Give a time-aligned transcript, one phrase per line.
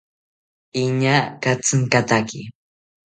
[0.81, 2.39] Iñaa katsinkataki